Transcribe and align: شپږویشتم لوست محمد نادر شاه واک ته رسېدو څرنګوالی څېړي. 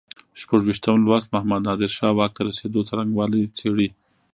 شپږویشتم 0.41 0.97
لوست 1.05 1.27
محمد 1.33 1.61
نادر 1.67 1.91
شاه 1.97 2.13
واک 2.17 2.31
ته 2.35 2.41
رسېدو 2.49 2.81
څرنګوالی 2.89 3.43
څېړي. 3.57 3.87